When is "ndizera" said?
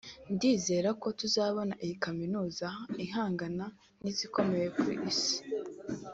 0.33-0.89